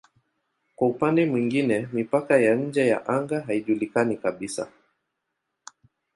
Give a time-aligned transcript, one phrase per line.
[0.75, 4.71] Kwa upande mwingine mipaka ya nje ya anga haijulikani kabisa.